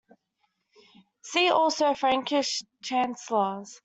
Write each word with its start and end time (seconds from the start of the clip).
See 1.21 1.49
also 1.51 1.93
Frankish 1.93 2.63
Chancellors. 2.81 3.79